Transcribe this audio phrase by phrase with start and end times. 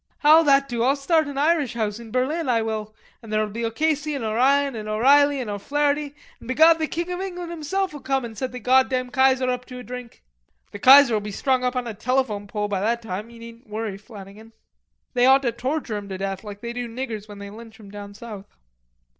[0.17, 0.81] "How'd that do?
[0.81, 4.75] I'll start an Irish House in Berlin, I will, and there'll be O'Casey and O'Ryan
[4.75, 8.59] and O'Reilly and O'Flarrety, and begod the King of England himself'll come an' set the
[8.59, 10.23] goddam Kaiser up to a drink."
[10.71, 13.95] "The Kaiser'll be strung up on a telephone pole by that time; ye needn't worry,
[13.95, 14.53] Flannagan."
[15.13, 17.91] "They ought to torture him to death, like they do niggers when they lynch 'em
[17.91, 18.57] down south."